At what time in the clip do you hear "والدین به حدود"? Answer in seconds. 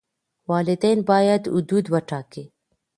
0.49-1.85